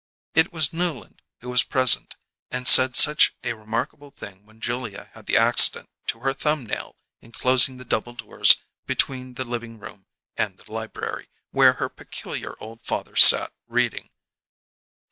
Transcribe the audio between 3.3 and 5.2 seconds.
a remarkable thing when Julia